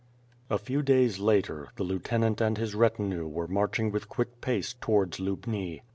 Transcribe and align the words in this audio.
A 0.49 0.57
few 0.57 0.81
days 0.81 1.19
later, 1.19 1.69
the 1.75 1.83
Lieutenant 1.83 2.41
and 2.41 2.57
his 2.57 2.73
retinue 2.73 3.27
were 3.27 3.47
marching 3.47 3.91
with 3.91 4.09
quick 4.09 4.41
pace 4.41 4.73
towards 4.73 5.19
Lubni. 5.19 5.83